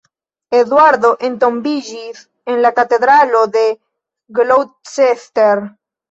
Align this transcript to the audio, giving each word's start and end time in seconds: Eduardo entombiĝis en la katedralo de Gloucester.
Eduardo 0.59 1.09
entombiĝis 1.27 2.23
en 2.53 2.57
la 2.65 2.71
katedralo 2.79 3.41
de 3.57 3.63
Gloucester. 4.39 5.63